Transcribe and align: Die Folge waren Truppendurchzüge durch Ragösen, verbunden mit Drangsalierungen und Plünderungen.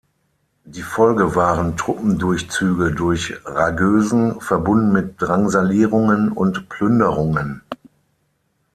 Die 0.65 0.81
Folge 0.81 1.35
waren 1.35 1.77
Truppendurchzüge 1.77 2.91
durch 2.91 3.35
Ragösen, 3.45 4.41
verbunden 4.41 4.91
mit 4.91 5.13
Drangsalierungen 5.21 6.31
und 6.31 6.69
Plünderungen. 6.69 7.61